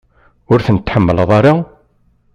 Ur 0.51 0.59
tent-tḥemmleḍ 0.65 1.29
ara? 1.37 1.53